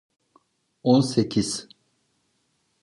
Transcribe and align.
On 0.83 1.01
sekiz. 1.03 1.53